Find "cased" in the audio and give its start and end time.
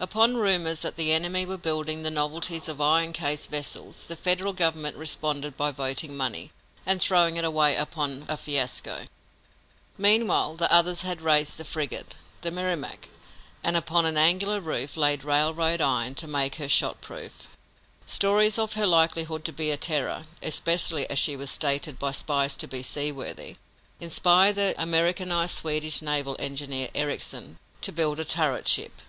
3.12-3.50